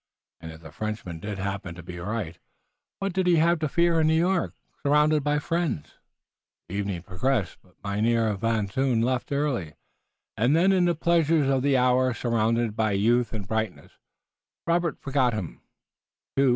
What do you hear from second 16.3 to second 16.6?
too.